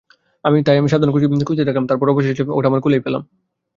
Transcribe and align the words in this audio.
তাই 0.65 0.77
আমি 0.77 0.89
সবখানে 0.89 1.45
খুঁজতেই 1.45 1.67
থাকলাম, 1.67 1.85
তারপর 1.87 2.07
অবশেষে 2.09 2.43
ওটা 2.49 2.67
আমার 2.67 2.81
কোলেই 2.81 2.99
পেলাম। 2.99 3.21